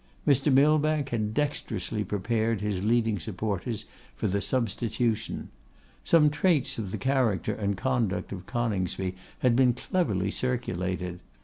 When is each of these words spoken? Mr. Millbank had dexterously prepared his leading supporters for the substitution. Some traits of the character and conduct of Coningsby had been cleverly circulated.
Mr. 0.27 0.51
Millbank 0.51 1.09
had 1.09 1.31
dexterously 1.31 2.03
prepared 2.03 2.59
his 2.59 2.83
leading 2.83 3.19
supporters 3.19 3.85
for 4.15 4.25
the 4.25 4.41
substitution. 4.41 5.49
Some 6.03 6.31
traits 6.31 6.79
of 6.79 6.89
the 6.91 6.97
character 6.97 7.53
and 7.53 7.77
conduct 7.77 8.31
of 8.31 8.47
Coningsby 8.47 9.13
had 9.41 9.55
been 9.55 9.73
cleverly 9.75 10.31
circulated. 10.31 11.19